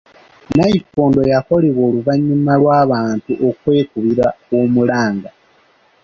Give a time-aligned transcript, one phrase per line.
[0.51, 4.27] Nnayikondo yakoleddwako oluvannyuma lw'abantu okwekubira
[4.59, 5.29] omulanga.